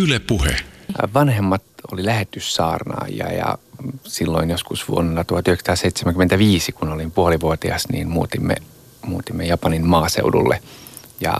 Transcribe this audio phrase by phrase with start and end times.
[0.00, 0.56] Yle Puhe.
[1.14, 1.62] Vanhemmat
[1.92, 3.58] oli lähetyssaarnaajia ja
[4.04, 8.54] silloin joskus vuonna 1975, kun olin puolivuotias, niin muutimme,
[9.06, 10.62] muutimme Japanin maaseudulle.
[11.20, 11.38] Ja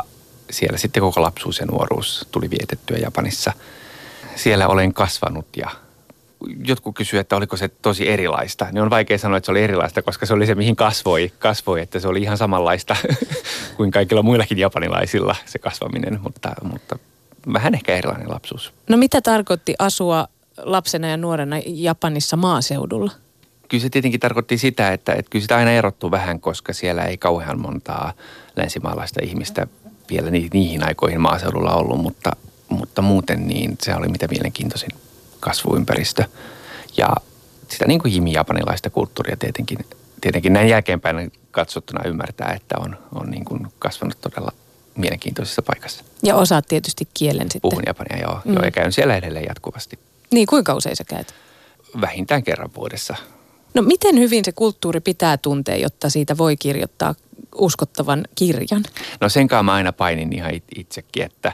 [0.51, 3.53] siellä sitten koko lapsuus ja nuoruus tuli vietettyä Japanissa.
[4.37, 5.71] Siellä olen kasvanut ja
[6.67, 8.67] jotkut kysyivät, että oliko se tosi erilaista.
[8.73, 11.81] Niin on vaikea sanoa, että se oli erilaista, koska se oli se, mihin kasvoi, kasvoi
[11.81, 12.97] että se oli ihan samanlaista
[13.77, 16.99] kuin kaikilla muillakin japanilaisilla se kasvaminen, mutta, mutta
[17.53, 18.73] vähän ehkä erilainen lapsuus.
[18.89, 20.29] No mitä tarkoitti asua
[20.63, 23.13] lapsena ja nuorena Japanissa maaseudulla?
[23.69, 27.19] Kyllä se tietenkin tarkoitti sitä, että, että kyllä sitä aina erottuu vähän, koska siellä ei
[27.19, 28.13] kauhean montaa
[28.57, 29.67] länsimaalaista ihmistä
[30.11, 32.31] vielä niihin aikoihin maaseudulla ollut, mutta,
[32.69, 34.91] mutta muuten niin se oli mitä mielenkiintoisin
[35.41, 36.25] kasvuympäristö.
[36.97, 37.09] Ja
[37.69, 39.79] sitä niin kuin jimi japanilaista kulttuuria tietenkin,
[40.21, 44.53] tietenkin näin jälkeenpäin katsottuna ymmärtää, että on, on niin kuin kasvanut todella
[44.97, 46.05] mielenkiintoisessa paikassa.
[46.23, 47.71] Ja osaat tietysti kielen sitten.
[47.71, 48.41] Puhun japania, joo.
[48.45, 48.55] Mm.
[48.55, 49.99] joo ja käyn siellä edelleen jatkuvasti.
[50.31, 51.35] Niin, kuinka usein sä käyt?
[52.01, 53.17] Vähintään kerran vuodessa.
[53.75, 57.15] No miten hyvin se kulttuuri pitää tuntea, jotta siitä voi kirjoittaa
[57.55, 58.85] uskottavan kirjan?
[59.21, 61.53] No sen mä aina painin ihan itsekin, että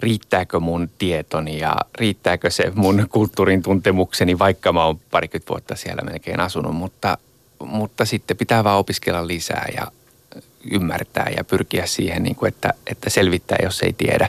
[0.00, 6.02] riittääkö mun tietoni ja riittääkö se mun kulttuurin tuntemukseni, vaikka mä oon parikymmentä vuotta siellä
[6.02, 7.18] melkein asunut, mutta,
[7.58, 9.92] mutta sitten pitää vaan opiskella lisää ja
[10.70, 14.28] ymmärtää ja pyrkiä siihen, niin kuin että, että selvittää, jos ei tiedä.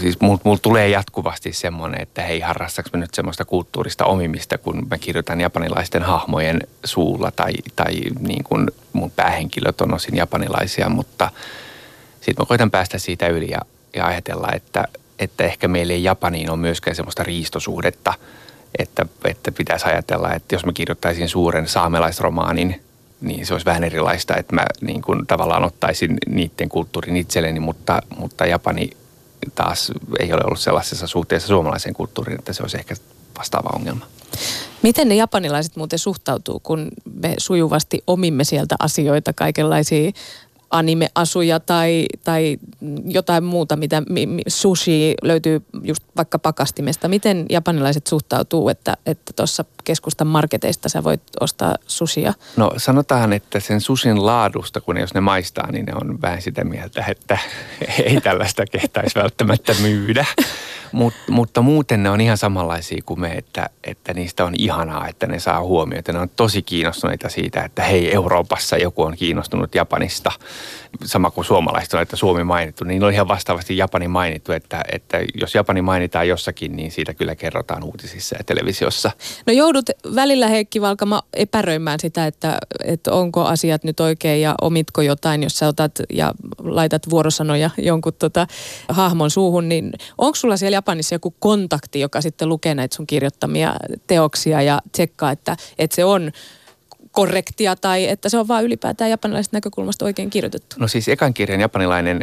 [0.00, 4.86] Siis mulla mul tulee jatkuvasti semmoinen, että hei, harrastaks mä nyt semmoista kulttuurista omimista, kun
[4.90, 11.30] mä kirjoitan japanilaisten hahmojen suulla tai, tai niin kuin mun päähenkilöt on osin japanilaisia, mutta
[12.20, 13.60] sitten mä koitan päästä siitä yli ja,
[13.96, 14.84] ja ajatella, että,
[15.18, 18.14] että ehkä meillä ei Japaniin ole myöskään semmoista riistosuhdetta,
[18.78, 22.80] että, että pitäisi ajatella, että jos mä kirjoittaisin suuren saamelaisromaanin–
[23.22, 28.02] niin se olisi vähän erilaista, että mä niin kuin tavallaan ottaisin niiden kulttuurin itselleni, mutta,
[28.16, 28.90] mutta Japani
[29.54, 32.94] taas ei ole ollut sellaisessa suhteessa suomalaiseen kulttuuriin, että se olisi ehkä
[33.38, 34.06] vastaava ongelma.
[34.82, 40.12] Miten ne japanilaiset muuten suhtautuu, kun me sujuvasti omimme sieltä asioita, kaikenlaisia
[40.70, 42.58] animeasuja tai, tai
[43.04, 44.02] jotain muuta, mitä
[44.48, 47.08] sushi löytyy just vaikka pakastimesta.
[47.08, 48.96] Miten japanilaiset suhtautuu, että
[49.36, 52.34] tuossa että keskustan marketeista sä voit ostaa sushia?
[52.56, 56.64] No sanotaan, että sen susin laadusta, kun jos ne maistaa, niin ne on vähän sitä
[56.64, 57.38] mieltä, että
[58.04, 60.26] ei tällaista kehtaisi välttämättä myydä.
[60.92, 65.26] Mut, mutta muuten ne on ihan samanlaisia kuin me, että, että niistä on ihanaa, että
[65.26, 66.12] ne saa huomiota.
[66.12, 70.32] Ne on tosi kiinnostuneita siitä, että hei Euroopassa joku on kiinnostunut Japanista.
[71.04, 72.84] Sama kuin suomalaiset on, että Suomi mainittu.
[72.84, 77.34] Niin on ihan vastaavasti Japani mainittu, että, että jos Japani mainitaan jossakin, niin siitä kyllä
[77.34, 79.10] kerrotaan uutisissa ja televisiossa.
[79.46, 85.02] No joudut välillä Heikki Valkama epäröimään sitä, että, että onko asiat nyt oikein ja omitko
[85.02, 88.46] jotain, jos sä otat ja laitat vuorosanoja jonkun tota,
[88.88, 93.74] hahmon suuhun, niin onko sulla siellä Japanissa joku kontakti, joka sitten lukee näitä sun kirjoittamia
[94.06, 96.32] teoksia ja tsekkaa, että, että se on
[97.10, 100.76] korrektia tai että se on vaan ylipäätään japanilaisesta näkökulmasta oikein kirjoitettu?
[100.78, 102.20] No siis ekan kirjan japanilainen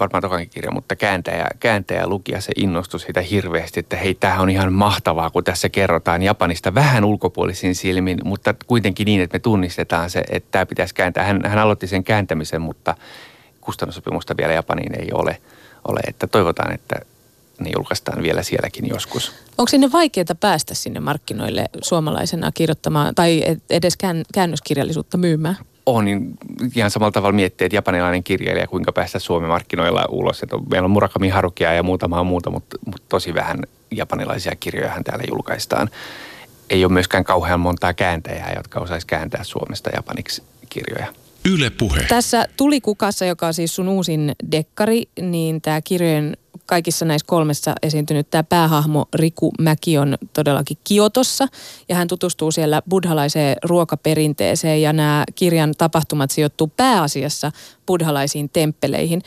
[0.00, 4.42] varmaan tokankin kirja, mutta kääntäjä, kääntäjä luki ja se innostui siitä hirveästi, että hei, tämähän
[4.42, 9.38] on ihan mahtavaa, kun tässä kerrotaan Japanista vähän ulkopuolisin silmin, mutta kuitenkin niin, että me
[9.38, 11.24] tunnistetaan se, että tämä pitäisi kääntää.
[11.24, 12.94] Hän, hän aloitti sen kääntämisen, mutta
[13.60, 15.40] kustannussopimusta vielä Japaniin ei ole,
[15.88, 16.96] ole että toivotaan, että
[17.60, 19.32] ne julkaistaan vielä sielläkin joskus.
[19.58, 23.94] Onko sinne vaikeaa päästä sinne markkinoille suomalaisena kirjoittamaan tai edes
[24.34, 25.56] käännöskirjallisuutta myymään?
[25.96, 26.34] On, niin
[26.76, 30.42] ihan samalla tavalla miettiä, että japanilainen kirjailija, kuinka päästä Suomen markkinoilla ulos.
[30.42, 33.58] Että meillä on Murakami Harukia ja muutamaa muuta, mutta, mutta tosi vähän
[33.90, 35.90] japanilaisia kirjoja täällä julkaistaan.
[36.70, 41.06] Ei ole myöskään kauhean montaa kääntäjää, jotka osaisi kääntää Suomesta japaniksi kirjoja.
[41.44, 42.06] Yle Puhe.
[42.08, 46.36] Tässä Tuli kukassa, joka on siis sun uusin dekkari, niin tämä kirjojen
[46.68, 51.46] kaikissa näissä kolmessa esiintynyt tämä päähahmo Riku Mäki on todellakin Kiotossa
[51.88, 57.52] ja hän tutustuu siellä buddhalaiseen ruokaperinteeseen ja nämä kirjan tapahtumat sijoittuu pääasiassa
[57.86, 59.22] buddhalaisiin temppeleihin.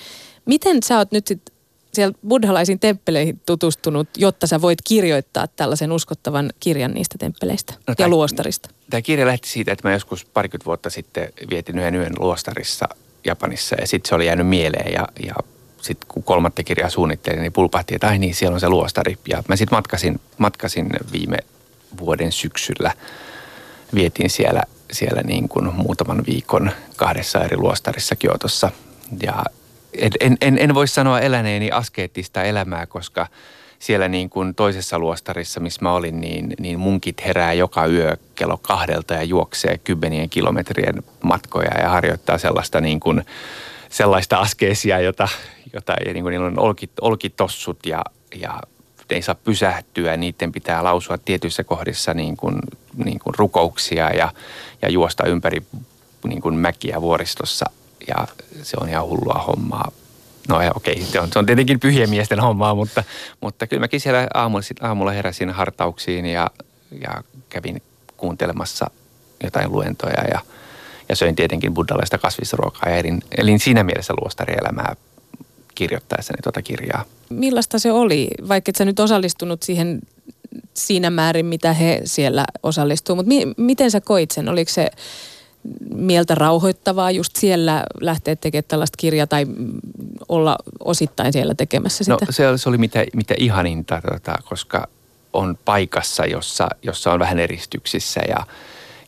[0.45, 1.55] Miten sä oot nyt sitten
[1.93, 8.07] siellä buddhalaisiin temppeleihin tutustunut, jotta sä voit kirjoittaa tällaisen uskottavan kirjan niistä temppeleistä no, ja
[8.07, 8.69] luostarista?
[8.89, 12.85] Tämä kirja lähti siitä, että mä joskus parikymmentä vuotta sitten vietin yhden yön luostarissa
[13.25, 15.35] Japanissa ja sitten se oli jäänyt mieleen ja, ja
[15.81, 19.17] sitten kun kolmatta kirjaa suunnittelin, niin pulpahti, että ai niin, siellä on se luostari.
[19.27, 21.37] Ja mä sitten matkasin, matkasin viime
[21.99, 22.93] vuoden syksyllä.
[23.93, 28.71] Vietin siellä, siellä niin kuin muutaman viikon kahdessa eri luostarissa Kiotossa.
[29.23, 29.43] Ja
[30.19, 33.27] en, en, en voi sanoa eläneeni askeettista elämää, koska
[33.79, 38.57] siellä niin kuin toisessa luostarissa, missä mä olin, niin, niin munkit herää joka yö kello
[38.57, 43.25] kahdelta ja juoksee kymmenien kilometrien matkoja ja harjoittaa sellaista niin kuin
[43.91, 45.27] sellaista askeesia, jota,
[45.73, 48.03] jota niin kuin niillä on olkit, olkitossut ja,
[48.35, 48.59] ja
[49.09, 52.55] ei saa pysähtyä, niiden pitää lausua tietyissä kohdissa niin kuin,
[53.05, 54.31] niin kuin rukouksia ja,
[54.81, 55.63] ja juosta ympäri
[56.23, 57.65] niin kuin mäkiä vuoristossa
[58.07, 58.27] ja
[58.63, 59.91] se on ihan hullua hommaa.
[60.49, 63.03] No okei, se on, se on tietenkin pyhien miesten hommaa, mutta,
[63.41, 66.49] mutta kyllä mäkin siellä aamulla, aamulla heräsin hartauksiin ja,
[67.01, 67.81] ja kävin
[68.17, 68.91] kuuntelemassa
[69.43, 70.39] jotain luentoja ja,
[71.09, 74.95] ja söin tietenkin buddhalaista kasvisruokaa ja elin, elin siinä mielessä luostarielämää
[75.75, 77.05] kirjoittaessani tuota kirjaa.
[77.29, 80.01] Millaista se oli, vaikka et sä nyt osallistunut siihen
[80.73, 84.49] siinä määrin, mitä he siellä osallistuu, mutta mi- miten sä koit sen?
[84.49, 84.91] Oliko se
[85.95, 89.45] mieltä rauhoittavaa just siellä lähteä tekemään tällaista kirjaa tai
[90.29, 92.25] olla osittain siellä tekemässä sitä?
[92.25, 94.87] No se, se oli mitä, mitä ihaninta, tota, koska
[95.33, 98.45] on paikassa, jossa, jossa on vähän eristyksissä ja,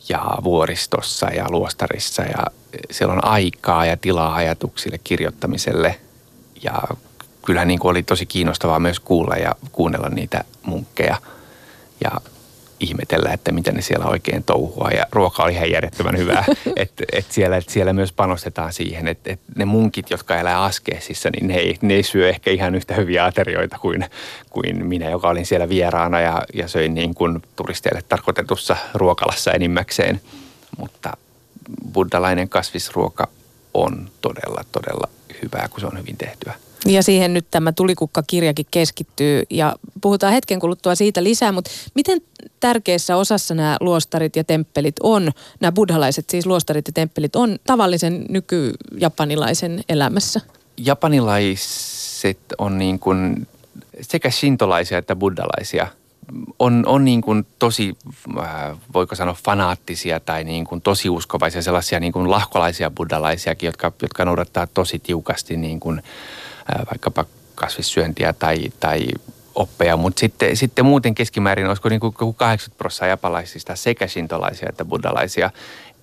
[0.09, 2.45] ja vuoristossa ja luostarissa ja
[2.91, 5.99] siellä on aikaa ja tilaa ajatuksille, kirjoittamiselle.
[6.63, 6.81] Ja
[7.45, 11.17] kyllähän niin kuin oli tosi kiinnostavaa myös kuulla ja kuunnella niitä munkkeja.
[12.03, 12.11] Ja
[12.79, 14.89] ihmetellä, että mitä ne siellä oikein touhua.
[14.89, 16.45] Ja ruoka oli ihan järjettömän hyvää.
[16.75, 21.29] että et siellä, et siellä myös panostetaan siihen, että et ne munkit, jotka elää askeesissa,
[21.29, 24.05] niin ne ei, ne ei syö ehkä ihan yhtä hyviä aterioita kuin,
[24.49, 30.21] kuin minä, joka olin siellä vieraana ja, ja söin niin kuin turisteille tarkoitetussa ruokalassa enimmäkseen.
[30.77, 31.17] Mutta
[31.93, 33.27] buddhalainen kasvisruoka
[33.73, 35.09] on todella, todella
[35.41, 36.53] hyvää, kun se on hyvin tehtyä.
[36.85, 42.21] Ja siihen nyt tämä Tulikukka-kirjakin keskittyy ja puhutaan hetken kuluttua siitä lisää, mutta miten
[42.59, 48.25] tärkeässä osassa nämä luostarit ja temppelit on, nämä buddhalaiset siis luostarit ja temppelit on tavallisen
[48.29, 50.41] nykyjapanilaisen elämässä?
[50.77, 53.47] Japanilaiset on niin kuin
[54.01, 55.87] sekä shintolaisia että buddhalaisia–
[56.59, 57.97] on, on niin kuin tosi,
[58.39, 63.91] äh, voiko sanoa fanaattisia tai niin kuin tosi uskovaisia, sellaisia niin kuin lahkolaisia buddhalaisiakin, jotka,
[64.01, 66.03] jotka noudattaa tosi tiukasti niin kuin
[66.91, 67.25] vaikkapa
[67.55, 69.07] kasvissyöntiä tai, tai
[69.55, 74.85] oppeja, mutta sitten, sitten muuten keskimäärin olisiko niin kuin 80 prosenttia japalaisista sekä sintolaisia että
[74.85, 75.49] buddhalaisia.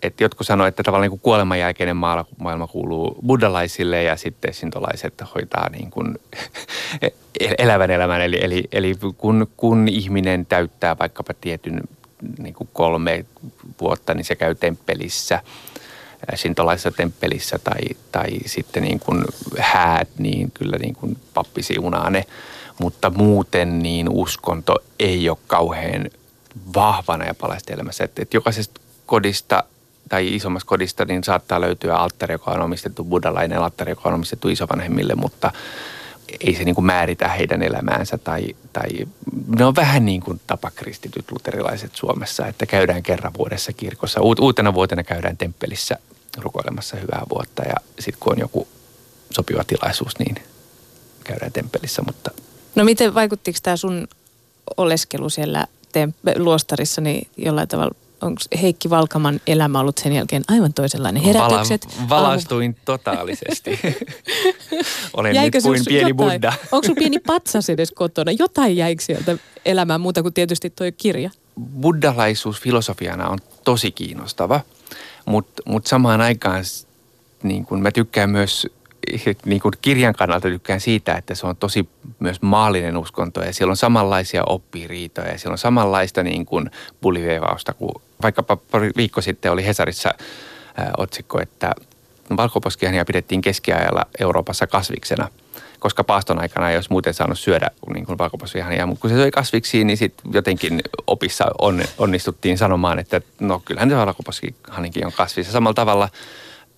[0.02, 5.68] Et jotkut sanoivat, että tavallaan niin kuoleman jälkeinen maailma kuuluu buddhalaisille ja sitten sintolaiset hoitaa
[5.68, 6.18] niin kuin
[7.58, 8.20] elävän elämän.
[8.20, 11.80] Eli, eli, eli kun, kun ihminen täyttää vaikkapa tietyn
[12.38, 13.24] niin kuin kolme
[13.80, 15.40] vuotta, niin se käy temppelissä–
[16.34, 17.80] sintolaisessa temppelissä tai,
[18.12, 19.24] tai sitten niin kuin
[19.58, 22.24] häät, niin kyllä niin kuin pappi siunaa ne.
[22.80, 26.10] Mutta muuten niin uskonto ei ole kauhean
[26.74, 27.34] vahvana ja
[27.68, 28.04] elämässä.
[28.04, 29.64] Että, että jokaisesta kodista
[30.08, 34.48] tai isommasta kodista niin saattaa löytyä alttari, joka on omistettu buddhalainen alttari, joka on omistettu
[34.48, 35.52] isovanhemmille, mutta
[36.40, 38.88] ei se niin kuin määritä heidän elämäänsä tai, tai
[39.58, 44.20] ne on vähän niin kuin tapakristityt luterilaiset Suomessa, että käydään kerran vuodessa kirkossa.
[44.20, 45.96] Uutena vuotena käydään temppelissä
[46.38, 48.68] rukoilemassa hyvää vuotta ja sitten kun on joku
[49.30, 50.36] sopiva tilaisuus, niin
[51.24, 52.02] käydään temppelissä.
[52.06, 52.30] Mutta...
[52.74, 54.08] No miten vaikuttiko tämä sun
[54.76, 60.72] oleskelu siellä temp- luostarissa niin jollain tavalla onko Heikki Valkaman elämä ollut sen jälkeen aivan
[60.72, 61.22] toisenlainen?
[61.22, 61.88] Herätykset?
[62.08, 62.82] Vala, valaistuin aamu...
[62.84, 63.80] totaalisesti.
[65.16, 66.52] Olen jäikö nyt kuin pieni jotain, buddha.
[66.72, 68.32] onko sinulla pieni patsas edes kotona?
[68.38, 71.30] Jotain jäikö sieltä elämään muuta kuin tietysti tuo kirja?
[71.80, 74.60] Buddhalaisuus filosofiana on tosi kiinnostava–
[75.26, 76.64] mutta mut samaan aikaan
[77.42, 78.66] niin kun mä tykkään myös
[79.44, 81.88] niin kuin kirjan kannalta tykkään siitä, että se on tosi
[82.18, 86.70] myös maallinen uskonto ja siellä on samanlaisia oppiriitoja ja siellä on samanlaista niin kuin
[87.00, 90.10] puliveivausta kuin vaikkapa pari viikko sitten oli Hesarissa
[90.76, 91.74] ää, otsikko, että
[92.36, 95.28] valkoposkiania pidettiin keskiajalla Euroopassa kasviksena–
[95.80, 98.86] koska paaston aikana ei olisi muuten saanut syödä niin kuin valkoposvihania.
[98.86, 103.90] Mutta kun se söi kasviksi, niin sitten jotenkin opissa on, onnistuttiin sanomaan, että no kyllähän
[103.90, 105.52] se valkoposvihanikin on kasvissa.
[105.52, 106.08] Samalla tavalla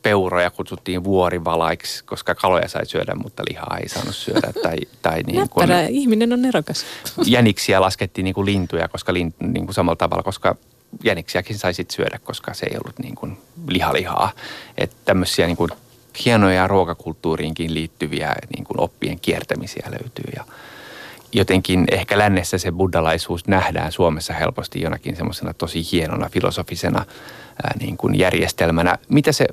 [0.03, 4.53] peuroja kutsuttiin vuorivalaiksi, koska kaloja sai syödä, mutta lihaa ei saanut syödä.
[4.63, 6.85] Tai, tai niin kuin, ihminen on nerokas.
[7.27, 10.57] Jäniksiä laskettiin niin kuin lintuja, koska lint, niin kuin samalla tavalla, koska
[11.05, 14.33] jäniksiäkin sai sit syödä, koska se ei ollut niin kuin lihalihaa.
[14.79, 15.71] Että tämmöisiä niin kuin
[16.25, 20.45] hienoja ruokakulttuuriinkin liittyviä niin kuin oppien kiertämisiä löytyy ja
[21.33, 27.05] jotenkin ehkä lännessä se buddhalaisuus nähdään Suomessa helposti jonakin semmoisena tosi hienona filosofisena
[27.63, 29.47] ää, niin kuin järjestelmänä, mitä se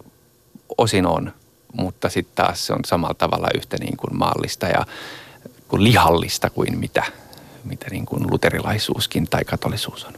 [0.80, 1.34] osin on,
[1.74, 4.86] mutta sitten taas se on samalla tavalla yhtä niin kuin maallista ja
[5.68, 7.04] kuin lihallista kuin mitä,
[7.64, 10.14] mitä niin kuin luterilaisuuskin tai katolisuus on.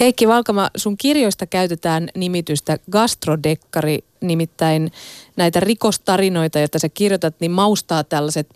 [0.00, 4.92] Heikki Valkama, sun kirjoista käytetään nimitystä gastrodekkari, nimittäin
[5.36, 8.48] näitä rikostarinoita, joita sä kirjoitat, niin maustaa tällaiset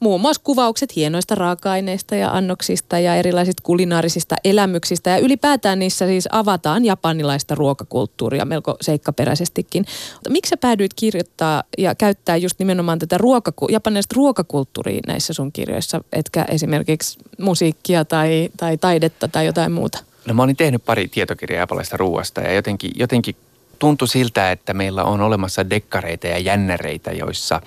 [0.00, 5.10] muun muassa kuvaukset hienoista raaka-aineista ja annoksista ja erilaisista kulinaarisista elämyksistä.
[5.10, 9.84] Ja ylipäätään niissä siis avataan japanilaista ruokakulttuuria melko seikkaperäisestikin.
[10.28, 16.04] Miksi sä päädyit kirjoittaa ja käyttää just nimenomaan tätä ruokaku- japanilaista ruokakulttuuria näissä sun kirjoissa,
[16.12, 19.98] etkä esimerkiksi musiikkia tai, tai taidetta tai jotain muuta?
[20.26, 23.36] No mä olin tehnyt pari tietokirjaa japanilaista ruoasta ja jotenkin, jotenkin
[23.78, 27.60] tuntui siltä, että meillä on olemassa dekkareita ja jännäreitä, joissa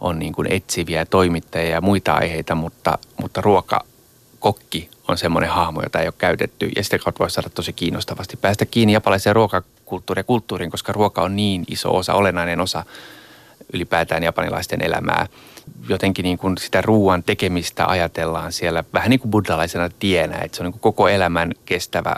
[0.00, 6.00] on niin kuin etsiviä toimittajia ja muita aiheita, mutta, mutta ruokakokki on semmoinen hahmo, jota
[6.00, 10.24] ei ole käytetty ja sitä kautta voi saada tosi kiinnostavasti päästä kiinni japalaiseen ruokakulttuuriin ja
[10.24, 12.84] kulttuuriin, koska ruoka on niin iso osa, olennainen osa
[13.72, 15.26] ylipäätään japanilaisten elämää.
[15.88, 20.62] Jotenkin niin kuin sitä ruoan tekemistä ajatellaan siellä vähän niin kuin buddhalaisena tienä, että se
[20.62, 22.16] on niin kuin koko elämän kestävä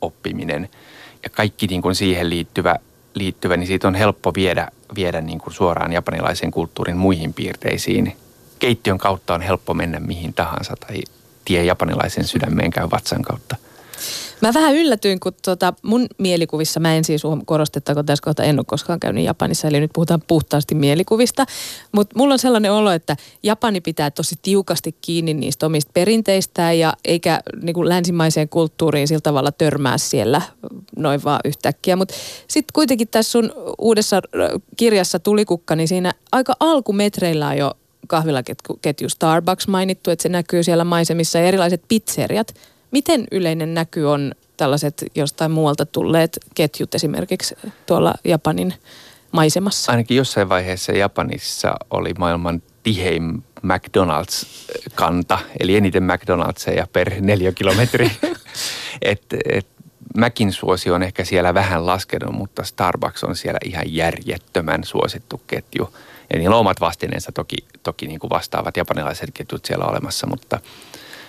[0.00, 0.68] oppiminen–
[1.22, 2.76] ja kaikki niin kuin siihen liittyvä,
[3.14, 8.16] liittyvä, niin siitä on helppo viedä, viedä niin kuin suoraan japanilaisen kulttuurin muihin piirteisiin.
[8.58, 11.02] Keittiön kautta on helppo mennä mihin tahansa tai
[11.44, 13.56] tie japanilaisen sydämeen käy vatsan kautta–
[14.40, 18.64] Mä vähän yllätyin, kun tota mun mielikuvissa, mä en siis korostettako tässä kohta, en ole
[18.68, 21.46] koskaan käynyt Japanissa, eli nyt puhutaan puhtaasti mielikuvista,
[21.92, 26.92] mutta mulla on sellainen olo, että Japani pitää tosi tiukasti kiinni niistä omista perinteistään ja
[27.04, 30.42] eikä niin kuin länsimaiseen kulttuuriin sillä tavalla törmää siellä
[30.96, 31.96] noin vaan yhtäkkiä.
[31.96, 32.14] Mutta
[32.48, 34.22] sitten kuitenkin tässä sun uudessa
[34.76, 37.72] kirjassa Tulikukka, niin siinä aika alkumetreillä on jo
[38.08, 42.54] kahvilaketju Starbucks mainittu, että se näkyy siellä maisemissa ja erilaiset pizzeriat–
[42.92, 47.54] Miten yleinen näky on tällaiset jostain muualta tulleet ketjut esimerkiksi
[47.86, 48.74] tuolla Japanin
[49.32, 49.92] maisemassa?
[49.92, 57.10] Ainakin jossain vaiheessa Japanissa oli maailman tihein McDonald's-kanta, eli eniten McDonald'seja per
[57.54, 58.10] kilometri.
[59.02, 59.66] et, et,
[60.16, 65.94] Mäkin suosio on ehkä siellä vähän laskenut, mutta Starbucks on siellä ihan järjettömän suosittu ketju.
[66.32, 70.60] Ja niillä on omat vastineensa toki, toki niin kuin vastaavat japanilaiset ketjut siellä olemassa, mutta–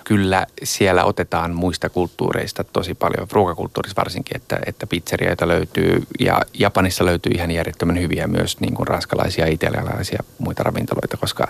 [0.03, 7.05] kyllä siellä otetaan muista kulttuureista tosi paljon, ruokakulttuurissa varsinkin, että, että pizzerioita löytyy ja Japanissa
[7.05, 11.48] löytyy ihan järjettömän hyviä myös niin kuin ranskalaisia, italialaisia muita ravintoloita, koska,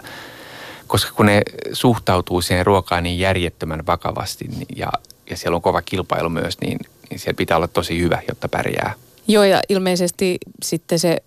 [0.88, 1.42] koska kun ne
[1.74, 4.46] suhtautuu siihen ruokaan niin järjettömän vakavasti
[4.76, 4.90] ja,
[5.30, 6.80] ja siellä on kova kilpailu myös, niin,
[7.10, 8.94] niin siellä pitää olla tosi hyvä, jotta pärjää.
[9.28, 11.18] Joo, ja ilmeisesti sitten se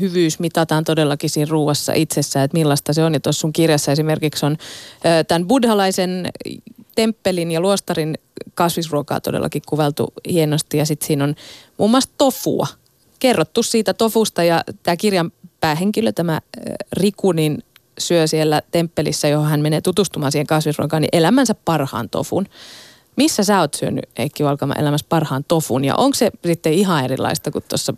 [0.00, 3.14] hyvyys mitataan todellakin siinä ruuassa itsessään, että millaista se on.
[3.14, 4.56] Ja tuossa sun kirjassa esimerkiksi on
[5.28, 6.28] tämän buddhalaisen
[6.94, 8.18] temppelin ja luostarin
[8.54, 11.34] kasvisruokaa todellakin kuveltu hienosti ja sitten siinä on
[11.78, 12.66] muun muassa tofua.
[13.18, 16.40] Kerrottu siitä tofusta ja tämä kirjan päähenkilö, tämä
[16.92, 17.62] Riku, niin
[17.98, 22.46] syö siellä temppelissä, johon hän menee tutustumaan siihen kasvisruokaan, niin elämänsä parhaan tofun.
[23.16, 27.50] Missä sä oot syönyt Eikki Valkama elämässä parhaan tofun ja onko se sitten ihan erilaista
[27.50, 27.94] kuin tuossa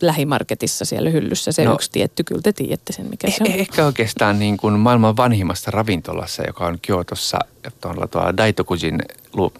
[0.00, 3.50] lähimarketissa siellä hyllyssä se no, yksi tietty, kyllä te tiedätte sen mikä se on.
[3.50, 7.38] Eh, ehkä oikeastaan niin kuin maailman vanhimmassa ravintolassa, joka on Kiotossa
[7.80, 9.02] tuolla, tuolla Daitokujin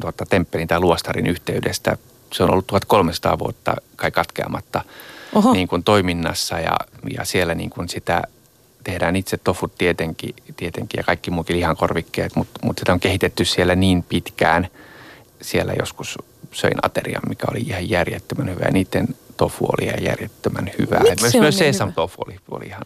[0.00, 1.98] tuota, temppelin tai luostarin yhteydestä.
[2.32, 4.84] Se on ollut 1300 vuotta kai katkeamatta
[5.52, 6.76] niin kuin toiminnassa ja,
[7.18, 8.22] ja siellä niin kuin sitä
[8.84, 13.74] tehdään itse tofut tietenkin, tietenkin ja kaikki muukin lihankorvikkeet, mutta, mutta sitä on kehitetty siellä
[13.74, 14.68] niin pitkään.
[15.42, 16.18] Siellä joskus
[16.52, 18.64] söin aterian, mikä oli ihan järjettömän hyvä.
[18.64, 21.00] Ja niiden tofu oli ihan järjettömän hyvää.
[21.00, 22.82] Miksi myös se myös niin sesam tofu oli, oli ihan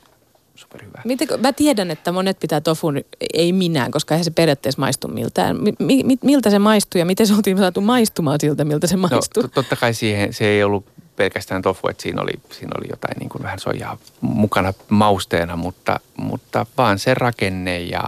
[0.55, 1.03] superhyvä.
[1.05, 3.01] Miten, mä tiedän, että monet pitää tofun,
[3.35, 5.57] ei minään, koska eihän se periaatteessa maistu miltään.
[5.63, 9.43] Mi, mi, miltä se maistuu ja miten se oltiin saatu maistumaan siltä, miltä se maistuu?
[9.43, 10.85] No, totta kai siihen, se ei ollut
[11.17, 16.01] pelkästään tofu, että siinä oli, siinä oli jotain niin kuin vähän soijaa mukana mausteena, mutta,
[16.17, 18.03] mutta vaan se rakenne ja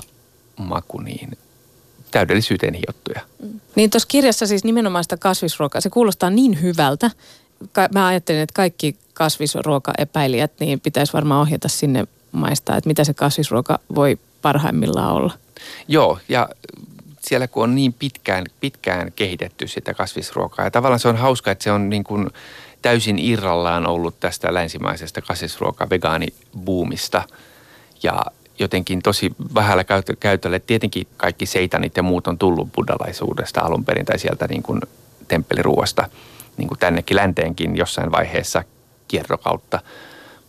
[0.57, 1.39] maku niin
[2.11, 3.21] täydellisyyteen hiottuja.
[3.43, 3.61] Mm.
[3.75, 7.11] Niin tuossa kirjassa siis nimenomaan sitä kasvisruokaa, se kuulostaa niin hyvältä.
[7.95, 13.79] Mä ajattelin, että kaikki kasvisruokaepäilijät niin pitäisi varmaan ohjata sinne maistaa, että mitä se kasvisruoka
[13.95, 15.33] voi parhaimmillaan olla.
[15.89, 16.49] Joo, ja
[17.21, 21.65] siellä kun on niin pitkään, pitkään kehitetty sitä kasvisruokaa, ja tavallaan se on hauska, että
[21.65, 22.31] se on niin kuin
[22.83, 27.23] täysin irrallaan ollut tästä länsimaisesta kasvisruoka vegaanibuumista.
[28.03, 28.25] Ja
[28.59, 29.85] jotenkin tosi vähällä
[30.21, 30.59] käytöllä.
[30.59, 34.81] Tietenkin kaikki seitanit ja muut on tullut buddhalaisuudesta alun perin tai sieltä niin kuin
[35.29, 36.09] temppeliruoasta
[36.57, 38.65] niin kuin tännekin länteenkin jossain vaiheessa
[39.09, 39.81] kierrokautta.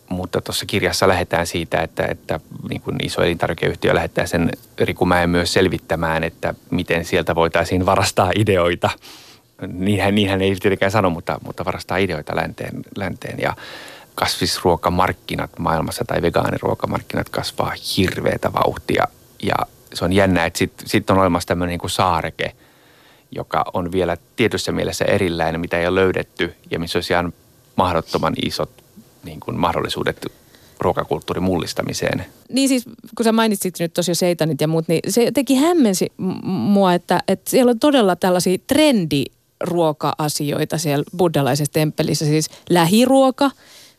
[0.10, 5.54] Mutta tuossa kirjassa lähdetään siitä, että, että niin kuin iso elintarvikeyhtiö lähettää sen Rikumäen myös
[5.54, 8.90] selvittämään, että miten sieltä voitaisiin varastaa ideoita.
[9.68, 12.74] Niinhän, niinhän ei tietenkään sano, mutta, mutta varastaa ideoita länteen.
[12.98, 13.40] länteen.
[13.40, 13.56] Ja
[14.16, 19.08] kasvisruokamarkkinat maailmassa tai vegaaniruokamarkkinat kasvaa hirveätä vauhtia.
[19.44, 19.56] Ja
[19.94, 22.56] se on jännä, että sitten sit on olemassa tämmöinen niin saareke,
[23.36, 27.34] joka on vielä tietyssä mielessä erilainen, mitä ei ole löydetty ja missä olisi ihan
[27.76, 28.70] mahdottoman isot
[29.24, 30.26] niin kuin mahdollisuudet
[30.80, 32.26] ruokakulttuurin mullistamiseen.
[32.50, 32.86] Niin siis,
[33.18, 36.12] kun sä mainitsit nyt tosiaan seitanit ja muut, niin se teki hämmensi
[36.44, 39.24] mua, että, että siellä on todella tällaisia trendi
[39.62, 43.52] ruoka-asioita siellä buddhalaisessa temppelissä, siis lähiruoka,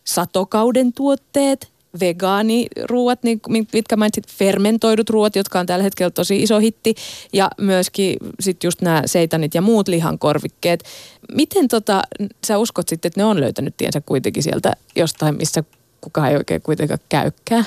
[0.05, 1.69] satokauden tuotteet,
[2.01, 3.41] vegaaniruuat, niin,
[3.73, 6.95] mitkä mainitsit, fermentoidut ruoat, jotka on tällä hetkellä tosi iso hitti,
[7.33, 10.85] ja myöskin sit just nämä seitanit ja muut lihankorvikkeet.
[11.35, 12.03] Miten tota,
[12.47, 15.65] sä uskot sitten, että ne on löytänyt tiensä kuitenkin sieltä jostain, missä
[16.01, 17.65] kukaan ei oikein kuitenkaan käykään?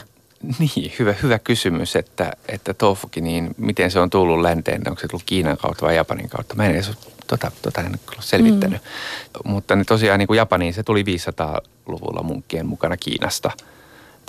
[0.60, 5.08] Niin, hyvä, hyvä kysymys, että, että tofukin, niin miten se on tullut länteen, onko se
[5.08, 6.56] tullut Kiinan kautta vai Japanin kautta?
[6.56, 6.92] Mä en edes
[7.28, 8.82] tota, tota en ole selvittänyt.
[8.82, 9.52] Mm.
[9.52, 13.52] Mutta ne tosiaan niin kuin Japaniin se tuli 500-luvulla munkkien mukana Kiinasta.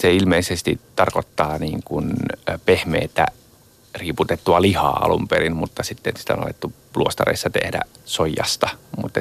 [0.00, 2.12] Se ilmeisesti tarkoittaa niin kuin
[2.64, 3.26] pehmeitä
[3.95, 8.69] riiputettua lihaa alun perin, mutta sitten sitä on alettu luostareissa tehdä soijasta.
[9.02, 9.21] Mutta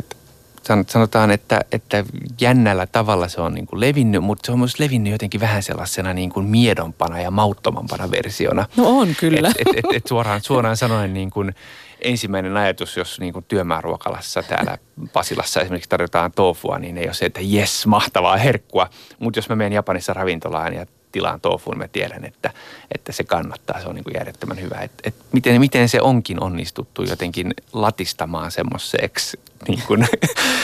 [0.88, 2.04] sanotaan, että, että
[2.42, 6.14] jännällä tavalla se on niin kuin levinnyt, mutta se on myös levinnyt jotenkin vähän sellaisena
[6.14, 8.66] niin kuin miedompana ja mauttomampana versiona.
[8.76, 9.50] No on kyllä.
[9.50, 11.56] Et, et, et, et suoraan, suoraan sanoen niin kuin
[12.02, 14.78] ensimmäinen ajatus, jos niin kuin työmääruokalassa täällä
[15.14, 18.90] Pasilassa esimerkiksi tarjotaan tofua, niin ei ole se, että jes, mahtavaa herkkua.
[19.20, 22.52] Mutta jos mä menen Japanissa ravintolaan ja tilaan tofuun, mä tiedän, että,
[22.96, 23.82] että se kannattaa.
[23.82, 24.76] Se on niin kuin järjettömän hyvä.
[24.76, 30.08] Et, et miten, miten se onkin onnistuttu jotenkin latistamaan semmoiseksi, niin kuin,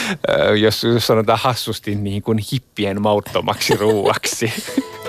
[0.64, 4.52] jos, jos sanotaan hassusti, niin kuin hippien mauttomaksi ruuaksi.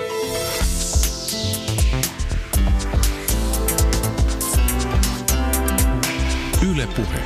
[6.86, 7.25] Yle Puhe.